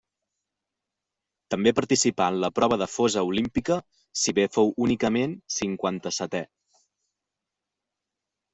[1.53, 3.77] També participà en la prova de fossa olímpica,
[4.23, 6.45] si bé fou únicament cinquanta-setè.